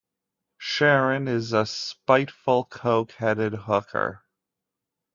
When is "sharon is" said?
0.57-1.53